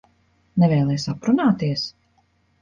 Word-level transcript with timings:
Nevēlies 0.63 1.05
aprunāties? 1.13 1.85